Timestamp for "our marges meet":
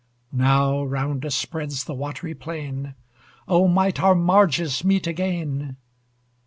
4.01-5.05